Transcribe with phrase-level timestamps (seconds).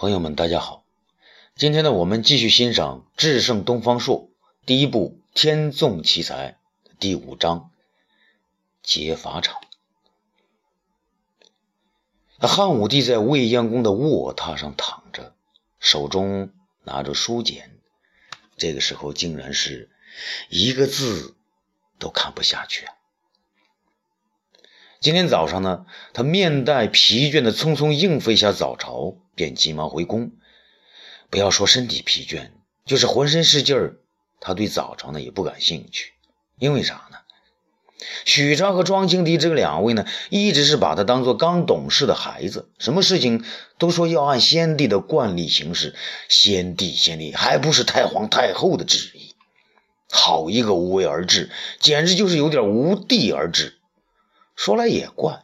[0.00, 0.82] 朋友们，大家好。
[1.56, 4.30] 今天呢，我们继续欣赏《智胜东方朔》
[4.64, 6.52] 第一部《天纵奇才》
[6.98, 7.58] 第五章
[8.82, 9.60] 《劫法场》。
[12.48, 15.34] 汉武帝在未央宫的卧榻上躺着，
[15.78, 16.50] 手中
[16.82, 17.78] 拿着书简。
[18.56, 19.90] 这个时候，竟然是
[20.48, 21.36] 一个字
[21.98, 22.94] 都看不下去啊！
[25.00, 29.16] 今天早上呢，他面带疲倦的匆匆应付一下早朝。
[29.34, 30.32] 便急忙回宫，
[31.30, 32.50] 不要说身体疲倦，
[32.84, 33.96] 就是浑身是劲儿，
[34.40, 36.12] 他对早朝呢也不感兴趣。
[36.58, 37.16] 因为啥呢？
[38.26, 43.42] 许昌和庄青迪这两位呢，一直是把他当做刚懂事的孩子，什么事情
[43.78, 45.94] 都说要按先帝的惯例行事。
[46.28, 49.34] 先帝，先帝，还不是太皇太后的旨意？
[50.10, 53.78] 好一个无为而治，简直就是有点无地而治。
[54.60, 55.42] 说来也怪。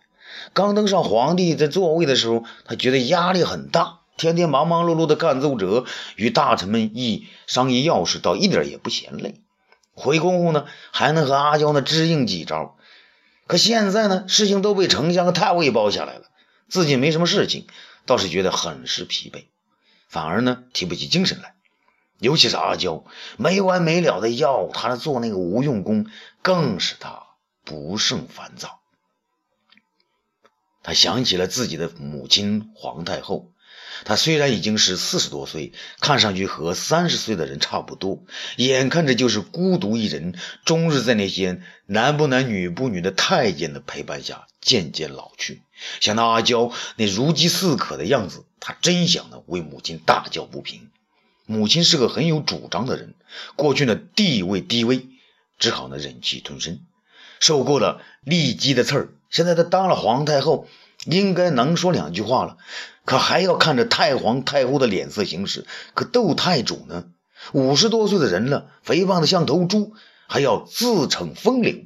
[0.53, 9.41] 刚登上皇帝的座位的时候，他觉得压力很大，天天忙忙碌碌的干奏折，与大臣们议商议要事，倒一点也不嫌累。
[9.95, 12.77] 回宫后呢，还能和阿娇呢支应几招。
[13.47, 16.25] 可现在呢，事情都被丞相和太尉包下来了，
[16.69, 17.67] 自己没什么事情，
[18.05, 19.45] 倒是觉得很是疲惫，
[20.11, 21.55] 反而呢提不起精神来。
[22.19, 23.03] 尤其是阿娇
[23.39, 26.07] 没完没了的要他做那个无用功，
[26.43, 27.23] 更使他
[27.65, 28.81] 不胜烦躁。
[30.87, 33.51] 他想起了自己的母亲皇太后，
[34.05, 38.23] 她虽然已经是四十多岁，看上去和三十岁的人差不多，
[38.55, 45.63] 眼看着就是孤独一人，终日在那些男不男女不女的太监的陪伴下渐渐老去。
[45.99, 50.91] 想到阿娇那如饥似渴的样子，他真想呢为母亲大叫不平。
[51.47, 53.17] 母亲是个很有主张的人，
[53.57, 55.09] 过去呢地位低微，
[55.59, 56.79] 只好呢忍气吞声，
[57.41, 59.09] 受够了利姬的刺儿。
[59.37, 60.67] 现在他当了皇太后，
[61.05, 62.57] 应该能说两句话了，
[63.05, 65.67] 可还要看着太皇太后的脸色行事。
[65.93, 67.05] 可窦太主呢，
[67.53, 69.93] 五十多岁的人了，肥胖的像头猪，
[70.27, 71.85] 还要自逞风流。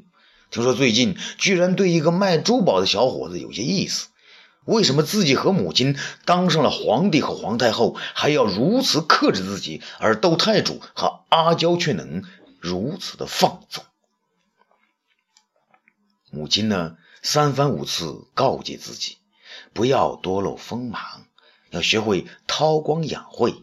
[0.52, 4.06] 听说最近居然对一个卖珠宝的小伙子有些意思。
[4.64, 12.22] 为什么自己和母亲当上了皇帝和皇太后，还要如此克制自己，而窦太主和阿娇却能
[12.60, 13.82] 如此的放纵？
[16.30, 16.96] 母亲呢？
[17.22, 19.18] 三番五次告诫自己，
[19.74, 21.02] 不要多露锋芒，
[21.70, 23.54] 要学会韬光养晦。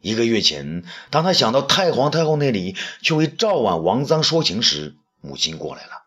[0.00, 6.04] 一个月前，当他想到太皇太后那里去为赵婉、王臧说情时，母亲过来了。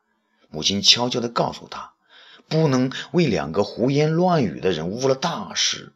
[0.49, 1.93] 母亲悄悄地告诉他，
[2.47, 5.93] 不能为两个胡言乱语的人误了大事，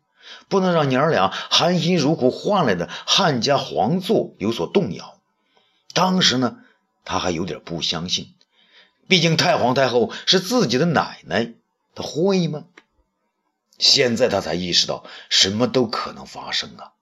[0.48, 5.20] 不能让娘儿俩含辛茹苦换来的汉家皇座有所动摇。
[5.94, 6.58] 当时呢，
[7.04, 8.35] 他还有点不相信。
[9.08, 11.54] 毕竟太皇太后是自己的奶奶，
[11.94, 12.66] 他会吗？
[13.78, 16.94] 现在他才意识到什么都可能发生啊！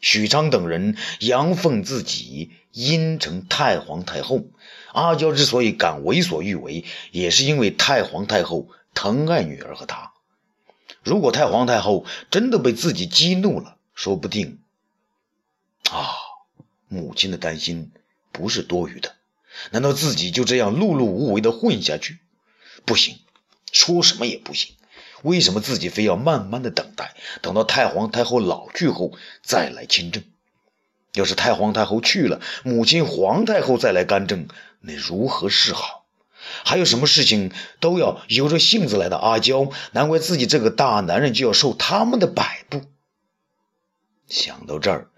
[0.00, 4.44] 许昌等人阳奉自己，阴成太皇太后。
[4.92, 10.12] 阿娇之所以敢为所欲为，也是因为太皇太后疼爱女儿和他。
[11.02, 14.58] 如果太皇太后真的被自己激怒了，说不定……
[15.90, 16.08] 啊，
[16.88, 17.90] 母亲的担心
[18.32, 19.14] 不是多余的。
[19.70, 22.18] 难道自己就这样碌碌无为的混下去？
[22.84, 23.18] 不行，
[23.72, 24.74] 说什么也不行。
[25.22, 29.12] 为什么自己非要慢慢的等待，等到太皇太后老去后
[29.42, 30.24] 再来亲政？
[31.12, 34.48] 要是太皇太后去了，母亲皇太后再来干政，
[34.80, 36.06] 那如何是好？
[36.64, 42.82] 还有什么事情都要由着性子来的阿娇，难怪自己这个大男人就要受他们的摆布。
[44.26, 45.10] 想到这儿，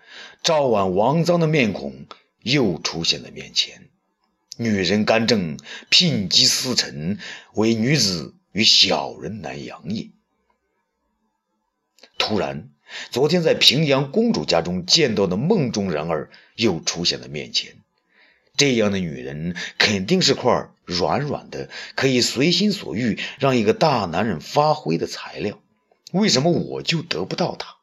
[0.43, 2.07] 赵婉、王臧的面孔
[2.41, 3.91] 又出现在面前。
[4.59, 5.59] 女人干政，
[5.89, 7.19] 聘姬司臣，
[7.55, 10.11] 为女子与小人难养也。
[12.19, 12.69] 突然，
[13.11, 17.77] 昨天在平阳公主家中见到的梦中人儿又出现在面前。
[18.55, 25.59] 这样的女人肯定是块软软的，可以随心所欲让一个大男人发挥的材料。
[26.12, 27.76] 为什么我就得不到她？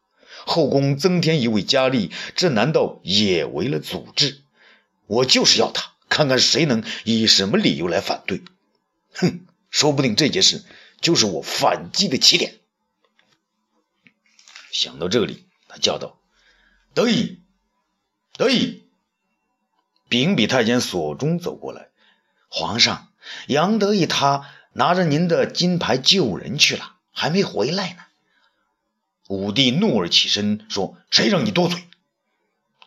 [0.45, 4.43] 后宫增添一位佳丽，这难道也为了阻滞？
[5.07, 5.93] 我就是要她。
[6.09, 8.43] 看看谁能以什么理由来反对？
[9.13, 10.65] 哼，说不定这件事
[10.99, 12.59] 就是我反击的起点。
[14.71, 16.19] 想到这里，他叫道
[16.93, 17.41] ：“得意，
[18.37, 18.87] 得意！”
[20.09, 21.89] 秉笔太监索中走过来
[22.49, 23.09] ：“皇上，
[23.47, 28.03] 杨得意他拿着您的金牌救人去了，还没回来呢。”
[29.29, 31.83] 武帝怒而起身说：“谁让你多嘴？”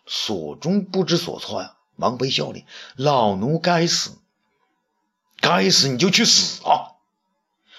[0.05, 1.77] 索中不知所措呀。
[1.95, 4.17] 忙悲笑脸，老奴该死，
[5.39, 6.93] 该死，你就去死啊！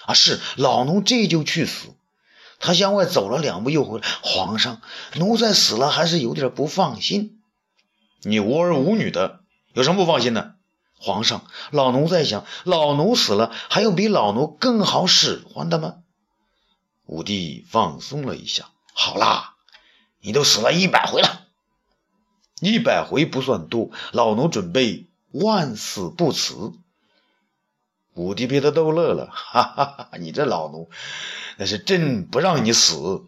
[0.05, 1.89] 啊，是老奴这就去死。
[2.59, 4.07] 他向外走了两步，又回来。
[4.21, 4.81] 皇上，
[5.15, 7.41] 奴才死了，还是有点不放心。
[8.21, 9.41] 你无儿无女的，
[9.73, 10.55] 有什么不放心的？
[10.97, 15.95] 皇上，老奴在想，老奴死了，还有比老奴更好使唤的吗？
[17.05, 18.69] 武帝放松了一下。
[18.93, 19.55] 好啦，
[20.21, 21.44] 你都死了一百回了，
[22.65, 26.73] 一百回不算多，老奴准备万死不辞。
[28.15, 30.09] 武帝被他逗乐了，哈哈哈！
[30.17, 30.89] 你这老奴，
[31.57, 33.23] 那是朕不让你死。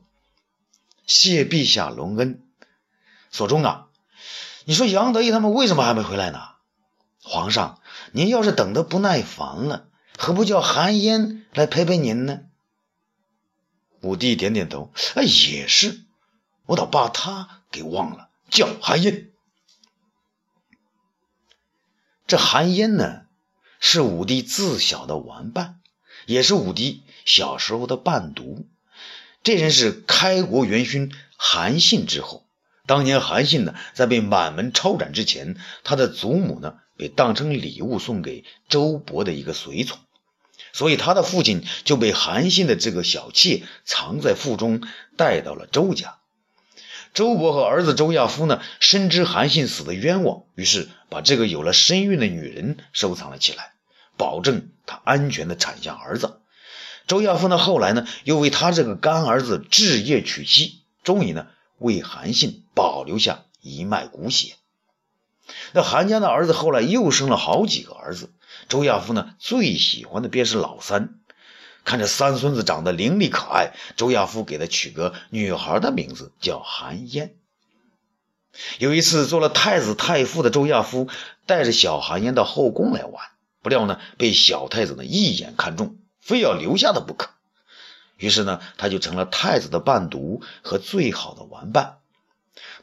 [1.05, 2.41] 谢陛下隆恩。
[3.29, 3.87] 所中啊，
[4.65, 6.39] 你说杨得意他们为什么还没回来呢？
[7.21, 7.79] 皇上，
[8.13, 9.87] 您要是等得不耐烦了，
[10.17, 12.39] 何不叫韩嫣来陪陪您呢？
[14.01, 16.05] 武帝点点头，哎，也是，
[16.65, 19.31] 我倒把他给忘了，叫韩嫣。
[22.25, 23.21] 这韩嫣呢？
[23.79, 25.79] 是武帝自小的玩伴，
[26.25, 28.65] 也是武帝小时候的伴读。
[29.43, 32.43] 这人是开国元勋韩信之后。
[32.87, 39.99] 当年韩信呢，在被满门抄斩之前，他的祖母呢被当成礼物送给周勃的一个随从，
[40.73, 44.81] 所以他的父亲就被韩信的这个小妾藏在腹中，
[45.17, 46.17] 带到了周家。
[47.13, 53.73] 周勃和儿子周亚夫呢，深知韩信死的冤枉，于是把这个有了身孕的女人收藏了起来，
[54.17, 56.39] 保证她安全的产下儿子。
[57.07, 64.55] 周亚夫呢，后来呢，又为他这个干儿子置业娶妻，终于呢，为韩信保留下一脉骨血。
[65.71, 68.31] 那韩家的儿子后来又生了好几个儿子，
[68.67, 71.16] 周亚夫呢，最喜欢的便是老三。
[71.87, 77.33] 看着三孙子长得伶俐可爱，周亚夫给他取个女孩的名字，叫韩嫣。
[78.77, 81.07] 有一次，做了太子太傅的周亚夫
[81.45, 83.23] 带着小韩嫣到后宫来玩，
[83.61, 87.29] 不料呢，被小太子呢一眼看中，非要留下的不可。
[88.17, 91.99] 于是呢，他就成了太子的伴读和最好的玩伴。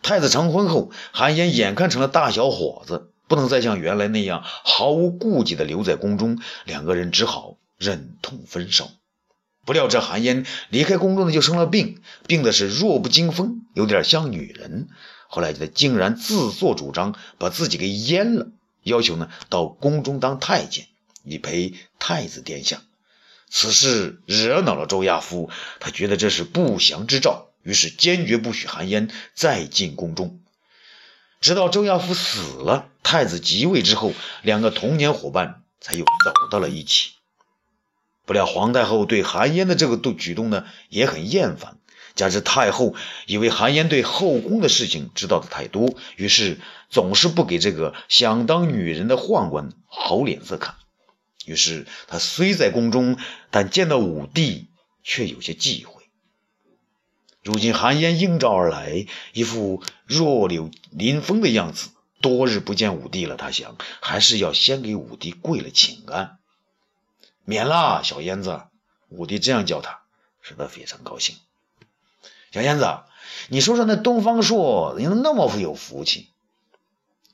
[0.00, 7.58] 太子成婚后，韩嫣眼看成了大小伙子，不能再像原来那样毫无顾忌的留在宫中，两个人只好。
[7.84, 8.90] 忍痛分手，
[9.66, 14.88] 不料这韩嫣离开宫中呢，就生了病，病的是弱不禁风，有点像女人。
[15.28, 18.48] 后来他竟然自作主张把自己给阉了，
[18.82, 20.86] 要求呢到宫中当太监，
[21.24, 22.82] 以陪太子殿下。
[23.50, 30.40] 此事惹恼了周亚夫，他觉得这是不祥之兆，于是坚决不许韩嫣再进宫中。
[31.40, 37.10] 直到周亚夫死了，太子即位之后，两个童年伙伴才又走到了一起。
[38.26, 41.76] 不料皇太后对韩嫣的这个动举动呢也很厌烦，
[42.14, 42.94] 加之太后
[43.26, 50.76] 以为韩嫣对后宫的事情知道的太多，于是总是不给这个想当女人的宦官好脸色看。
[51.44, 53.18] 于是她虽在宫中，
[53.50, 54.68] 但见到武帝
[55.02, 56.04] 却有些忌讳。
[57.42, 59.04] 如今韩嫣应召而来，
[59.34, 61.90] 一副弱柳临风的样子，
[62.22, 66.38] 多日不见武帝了，他想还是要先给武帝跪了请安。
[67.44, 68.62] 免了，小燕子。
[69.08, 70.00] 武帝这样叫他，
[70.40, 71.36] 使他非常高兴。
[72.50, 73.00] 小燕子，
[73.48, 76.30] 你说说那东方朔，怎么那么富有福气？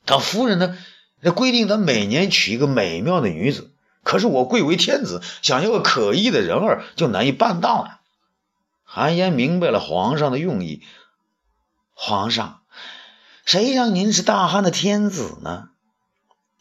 [0.05, 0.77] 他夫人呢？
[1.21, 3.71] 那规定他每年娶一个美妙的女子，
[4.03, 7.99] 可是我贵为天子，想要个可意的人儿，就难以办到了。
[8.83, 10.81] 韩嫣明白了皇上的用意。
[11.93, 12.61] 皇上，
[13.45, 15.69] 谁让您是大汉的天子呢？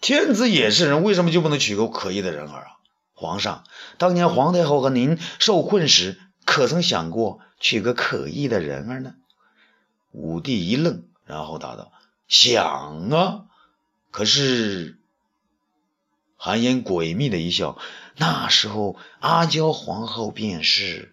[0.01, 2.80] 天子也是人，为什么就不能娶个可意的人儿啊？
[3.21, 3.65] 皇上，
[3.99, 9.13] 当年皇太后和您受困时，可曾想过娶个可意的人儿呢？
[10.11, 11.93] 武帝一愣，然后答道
[12.29, 13.45] ：“想啊，
[14.11, 14.97] 可是……”
[16.39, 17.77] 韩嫣诡秘的一笑
[18.17, 21.13] ：“那时候阿娇皇后便是……”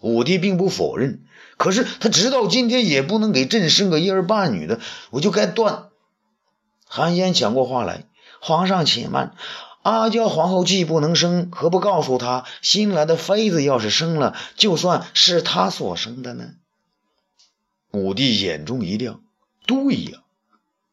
[0.00, 1.26] 武帝并不否认，
[1.58, 4.80] 可是他直到今天也不能给朕生个一儿半女的，
[5.10, 5.90] 我就该断。
[6.86, 8.06] 韩嫣抢过话来
[8.40, 9.36] ：“皇上且慢。”
[9.84, 16.52] 阿娇皇后既不能生，何不告诉她，新来的妃子要是生了，就算是她所生的呢？
[17.90, 19.20] 武帝眼中一亮，
[19.66, 20.22] 对呀，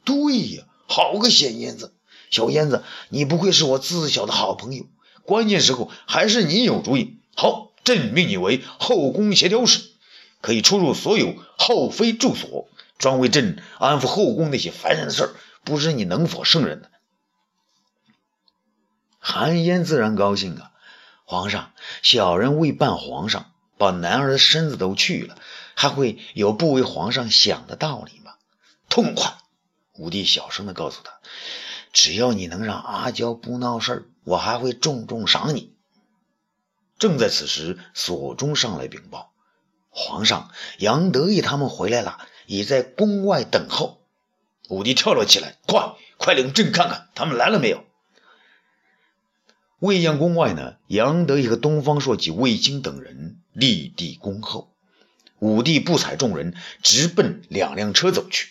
[0.04, 1.94] 对呀，好个小燕子，
[2.30, 4.84] 小燕子，你不愧是我自小的好朋友，
[5.22, 7.16] 关键时候还是你有主意。
[7.34, 9.80] 好，朕命你为后宫协调使，
[10.42, 12.68] 可以出入所有后妃住所，
[12.98, 15.30] 专为朕安抚后宫那些烦人的事儿，
[15.64, 16.88] 不知你能否胜任呢？
[19.24, 20.72] 韩嫣自然高兴啊！
[21.24, 21.70] 皇上，
[22.02, 25.38] 小人为伴皇上，把男儿的身子都去了，
[25.76, 28.34] 还会有不为皇上想的道理吗？
[28.88, 29.34] 痛快！
[29.94, 31.20] 武帝小声的告诉他
[31.94, 35.72] ：“只要你能让阿娇不闹事儿，我还会重重赏你。”
[36.98, 39.32] 正在此时，锁中上来禀报：
[39.88, 44.02] 皇上，杨得意他们回来了，已在宫外等候。
[44.68, 47.84] 武帝跳了起来，快快领朕看看他们来了没有。
[49.82, 54.72] 未央宫外呢，杨得意和东方朔及卫青等人立地恭候。
[55.40, 58.50] 武帝不睬众人，直奔两辆车走去。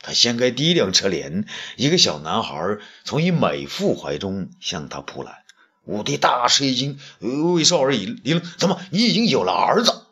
[0.00, 5.44] 他掀开第一辆车帘，一个小男孩从一美妇怀中向他扑来。
[5.86, 10.02] 武帝大吃一惊：“呃魏少儿已离了，怎么你已经有了儿子？”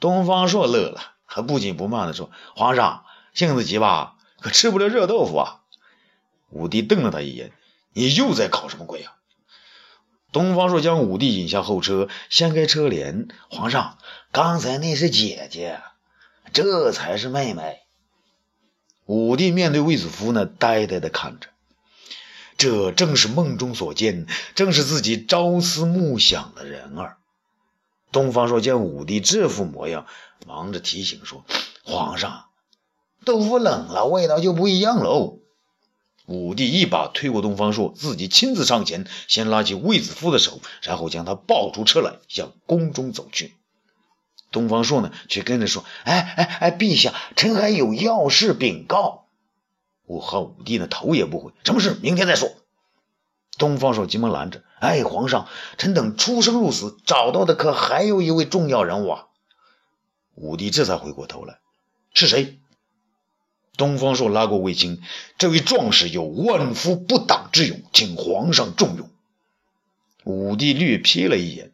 [0.00, 5.60] 东方朔乐了，还不紧不慢地说：“皇上性子急吧，可吃不了热豆腐啊！”
[6.50, 7.52] 武帝瞪了他一眼
[7.98, 9.14] ：“你又在搞什么鬼啊？”
[10.30, 13.98] 东方朔将武帝引下后车，掀开车帘：“皇上，
[14.30, 15.80] 刚才那是姐姐，
[16.52, 17.80] 这才是妹妹。”
[19.06, 21.48] 武帝面对卫子夫呢，呆呆地看着。
[22.56, 27.16] 这正是梦中所见，正是自己朝思暮想的人儿。
[28.12, 30.06] 东方朔见武帝这副模样，
[30.46, 31.44] 忙着提醒说
[31.84, 32.46] ：“皇上，
[33.24, 35.37] 豆腐冷了，味道就不一样喽。”
[36.28, 43.54] 武帝一把推过东方朔，自己亲自上前，先拉起卫子夫的手，然后将他抱出车来，向宫中走去。
[44.52, 49.24] 东方朔呢，却跟着说：“哎哎哎，陛下，臣还有要事禀告。”
[50.04, 51.96] 武汉武帝呢，头也不回：“什么事？
[52.02, 52.50] 明天再说。”
[53.56, 59.26] 东方朔急忙拦着：“哎，皇上，臣等出生入死找到的，可还有一位重要人物啊！”
[60.36, 61.58] 武帝这才回过头来
[62.12, 62.58] ：“是谁？”
[63.78, 65.00] 东方朔拉过卫青
[65.38, 69.08] ：“这位壮士有万夫不挡之勇，请皇上重用。”
[70.24, 71.72] 武帝略瞥了一眼：“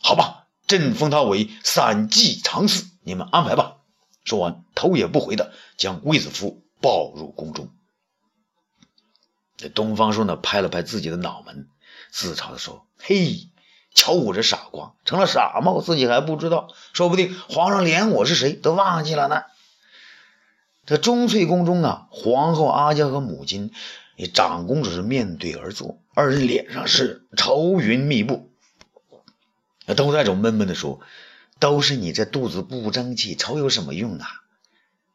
[0.00, 3.78] 好吧，朕封他为散骑常侍，你们安排吧。”
[4.24, 7.70] 说完，头也不回的将卫子夫抱入宫中。
[9.56, 11.66] 这东方朔呢，拍了拍自己的脑门，
[12.10, 13.48] 自嘲的说：“嘿，
[13.94, 19.44] 瞧我这傻瓜，成了傻帽，自己还不知道，说不定皇上连我是谁都忘记了呢。”
[20.88, 23.72] 这钟粹宫中啊，皇后阿娇和母亲
[24.32, 28.50] 长公主是面对而坐，二人脸上是愁云密布。
[29.84, 31.00] 那窦太种闷闷的说
[31.60, 34.26] ：“都是你这肚子不争气，愁有什么用啊？”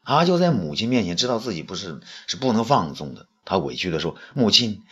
[0.06, 3.25] 阿娇在母亲面前知道自己不是是不能放纵的。
[3.44, 4.84] 她委屈的说：“母亲，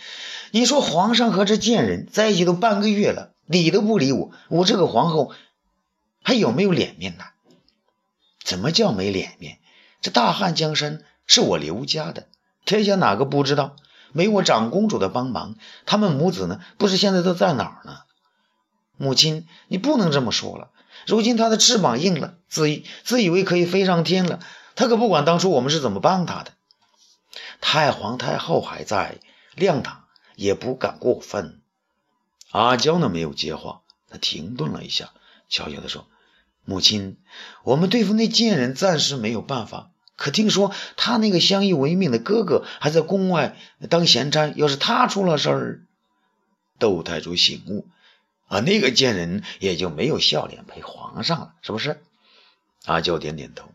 [0.50, 5.32] 你说皇上和这贱人在一起都半个月了，理都不理我，我这个皇后
[6.24, 7.26] 还有没有脸面呢？
[8.44, 9.60] 怎么叫没脸面？
[10.02, 12.28] 这大汉江山是我刘家的，
[12.66, 13.76] 天下哪个不知道？
[14.14, 15.56] 没我长公主的帮忙，
[15.86, 18.00] 他们母子呢，不是现在都在哪儿呢？
[18.98, 20.70] 母亲，你不能这么说了。
[21.08, 24.40] 如今他的翅膀硬了，自以自以为可以飞上天了，
[24.76, 26.52] 他可不管当初我们是怎么帮他的。”
[27.62, 29.20] 太皇太后还在，
[29.56, 30.06] 谅他
[30.36, 31.62] 也不敢过分。
[32.50, 35.12] 阿娇呢没有接话，她停顿了一下，
[35.48, 36.06] 悄悄地说
[36.66, 37.18] ：“母亲，
[37.64, 39.91] 我们对付那贱人暂时没有办法。
[40.22, 43.58] 可听说他那个相依为命的哥哥还在宫外
[43.90, 45.82] 当闲差，要是他出了事儿……”
[46.78, 47.88] 窦太主醒悟，
[48.48, 52.00] 啊，那个贱人也就没有笑脸陪皇上了，是不是？
[52.86, 53.72] 阿娇点点头，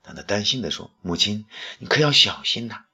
[0.00, 1.44] 但她担心地说：“母亲，
[1.78, 2.84] 你可要小心呐。”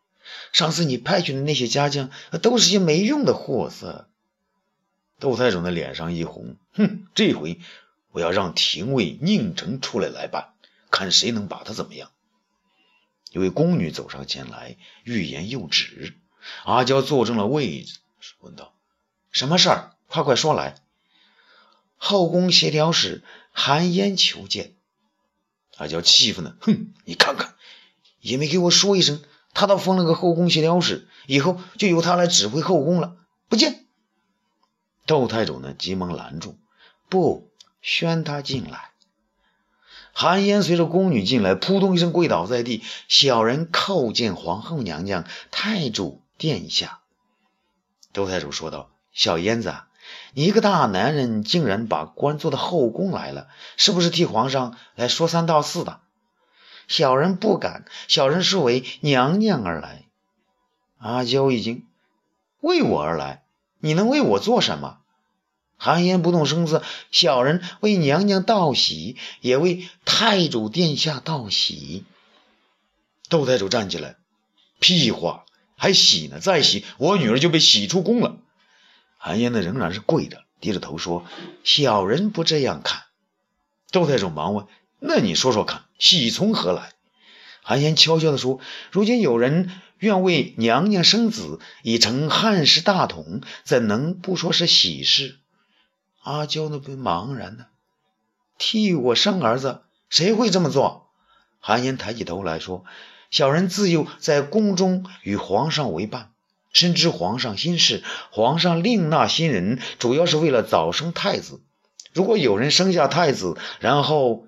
[0.53, 2.11] 上次你派去的那些家将，
[2.43, 4.09] 都是些没用的货色。
[5.21, 7.61] 窦太种的脸上一红，哼，这回
[8.11, 10.49] 我要让廷尉宁城出来来办，
[10.91, 12.11] 看谁能把他怎么样。
[13.31, 16.15] 一位宫女走上前来，欲言又止。
[16.65, 17.99] 阿娇坐正了位子，
[18.41, 18.75] 问道
[19.31, 19.97] ：“什么事儿？
[20.09, 20.75] 快快说来。”
[21.97, 23.23] 后宫协调使
[23.53, 24.75] 韩嫣求见。
[25.77, 27.55] 阿娇气愤的，哼，你看看，
[28.21, 29.23] 也没给我说一声。
[29.53, 33.17] 他倒封了个后宫协调使，以后就由他来指挥后宫了。
[33.49, 33.87] 不见。
[35.07, 36.59] 窦太主呢，急忙拦住，
[37.09, 37.51] 不
[37.83, 38.90] 宣他进来。
[40.13, 42.83] 韩嫣随着宫女进来，扑通一声跪倒在地。
[43.09, 47.01] 小人叩见皇后娘娘、太主殿下。
[48.13, 49.75] 窦太主说道：“小燕子，
[50.35, 56.01] 你一个大男人，竟然把官做到后宫来了，是不是替皇上来说三道四的？”
[56.89, 60.07] 小人不敢，小人是为娘娘而来。
[60.99, 61.87] 阿娇一惊，
[62.61, 63.45] 为我而来？
[63.79, 64.99] 你能为我做什么？
[65.83, 72.05] 韩嫣不动声色，小人为娘娘道喜，也为太主殿下道喜。
[73.31, 74.17] 窦太主站起来，
[74.79, 75.47] 屁话，
[75.79, 76.39] 还喜呢？
[76.39, 78.37] 再喜，我女儿就被喜出宫了。
[79.17, 81.25] 韩嫣呢，仍然是跪着，低着头说
[81.65, 83.05] ：“小人不这样看。”
[83.91, 84.67] 窦太主忙问。
[84.99, 86.93] 那你说说看，喜从何来？
[87.63, 88.61] 韩嫣悄悄地说
[88.93, 95.39] ：“如今有人愿为娘娘生子，以成汉室大统，怎能不说是喜事？”
[96.23, 97.67] 阿娇那边茫然呢。
[98.59, 101.09] 替我生儿子，谁会这么做？
[101.61, 102.85] 韩嫣抬起头来说
[103.31, 106.33] ：“小人自幼在宫中与皇上为伴，
[106.73, 108.03] 深知皇上心事。
[108.31, 111.61] 皇上另纳新人，主要是为了早生太子。
[112.13, 114.47] 如果有人生下太子，然后，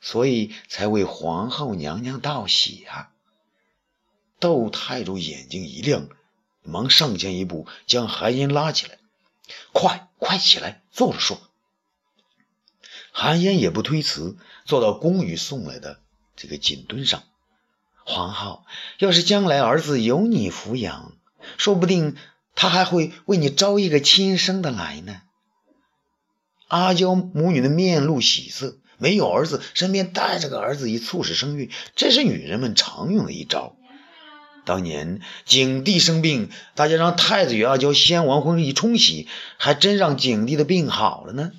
[0.00, 3.10] 所以才为皇后娘娘道喜啊。”
[4.40, 6.08] 窦太主眼睛一亮，
[6.62, 8.98] 忙上前一步将韩嫣拉起来
[9.72, 11.40] ：“快快起来，坐着说。”
[13.12, 16.00] 韩嫣也不推辞，坐到宫羽送来的
[16.34, 17.22] 这个锦墩上。
[18.04, 18.64] 皇后，
[18.98, 21.12] 要是将来儿子由你抚养，
[21.56, 22.16] 说不定
[22.54, 25.22] 他还会为你招一个亲生的来呢。
[26.66, 33.76] 阿娇母女的面露喜色，没有儿子，身边带着个儿子以促使生育，这是女人们常用的一招。
[34.64, 39.28] 当年景帝生病，大家让太子与阿娇先完婚一冲喜，
[39.58, 41.52] 还真让景帝的病好了呢。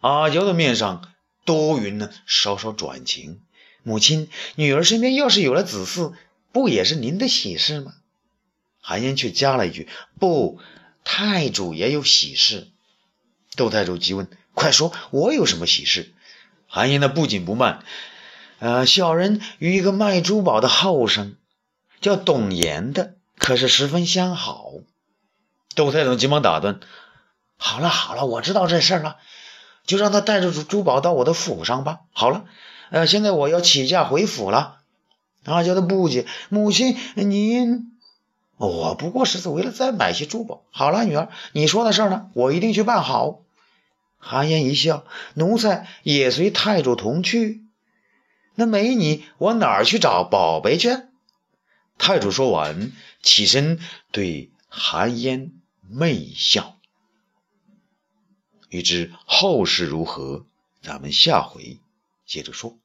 [0.00, 1.12] 阿娇的面上
[1.44, 3.40] 多云呢，稍稍转晴。
[3.82, 6.12] 母亲，女儿身边要是有了子嗣，
[6.52, 7.94] 不也是您的喜事吗？
[8.80, 9.88] 韩嫣却加了一句
[10.20, 10.60] ：“不，
[11.04, 12.68] 太主也有喜事。”
[13.56, 16.12] 窦太主急问：“快说，我有什么喜事？”
[16.68, 17.84] 韩嫣呢不紧不慢
[18.58, 21.36] ：“呃，小人与一个卖珠宝的后生，
[22.00, 24.72] 叫董岩的，可是十分相好。”
[25.74, 26.80] 窦太宗急忙打断
[27.58, 29.16] ：“好了好了，我知道这事了。”
[29.86, 32.00] 就让他带着珠珠宝到我的府上吧。
[32.12, 32.46] 好了，
[32.90, 34.78] 呃，现在我要起驾回府了。
[35.44, 37.92] 阿娇的不解，母亲您，
[38.56, 40.64] 我不过是为了再买些珠宝。
[40.72, 43.42] 好了，女儿，你说的事呢，我一定去办好。
[44.18, 47.62] 韩嫣一笑，奴才也随太主同去。
[48.56, 50.90] 那没你，我哪儿去找宝贝去？
[51.98, 53.80] 太祖说完，起身
[54.12, 55.52] 对韩嫣
[55.88, 56.78] 媚笑。
[58.68, 60.46] 欲知后事如何，
[60.82, 61.80] 咱们下回
[62.26, 62.78] 接着说。